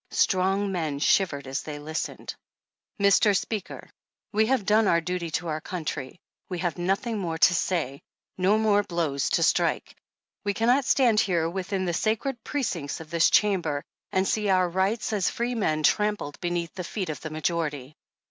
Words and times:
Strong 0.09 0.71
men 0.71 0.97
shivered 0.97 1.45
as 1.45 1.61
they 1.61 1.77
listened. 1.77 2.33
Mr 2.99 3.37
Speaker: 3.37 3.87
We 4.31 4.47
have 4.47 4.65
done 4.65 4.87
our 4.87 4.99
duty 4.99 5.29
to 5.37 5.47
our 5.49 5.61
country; 5.61 6.19
we 6.49 6.57
have 6.57 6.79
nothing 6.79 7.19
more 7.19 7.37
to 7.37 7.53
say, 7.53 8.01
no 8.35 8.57
more 8.57 8.81
blows 8.81 9.29
to 9.29 9.43
strike. 9.43 9.95
We 10.43 10.55
cannot 10.55 10.85
stand 10.85 11.19
here 11.19 11.47
with 11.47 11.71
in 11.71 11.85
the 11.85 11.93
sacred 11.93 12.43
precincts 12.43 12.99
of 12.99 13.11
this 13.11 13.29
Chamber, 13.29 13.83
and 14.11 14.27
see 14.27 14.49
our 14.49 14.67
rights 14.67 15.13
as 15.13 15.29
freemen 15.29 15.83
trampled 15.83 16.41
beneath 16.41 16.73
the 16.73 16.83
feet 16.83 17.09
of 17.09 17.21
the 17.21 17.29
majority. 17.29 17.95